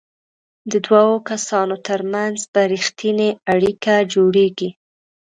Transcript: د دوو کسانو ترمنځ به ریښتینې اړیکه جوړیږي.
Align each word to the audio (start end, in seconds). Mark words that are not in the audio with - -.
د 0.71 0.73
دوو 0.85 1.09
کسانو 1.29 1.75
ترمنځ 1.87 2.37
به 2.53 2.61
ریښتینې 2.73 3.29
اړیکه 3.53 3.93
جوړیږي. 4.13 4.69